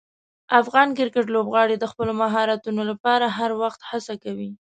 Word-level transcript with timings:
افغان 0.61 0.87
کرکټ 0.97 1.25
لوبغاړي 1.35 1.75
د 1.79 1.85
خپلو 1.91 2.11
مهارتونو 2.21 2.81
لپاره 2.91 3.25
هر 3.37 3.51
وخت 3.61 3.79
هڅه 3.89 4.13
کوي. 4.23 4.49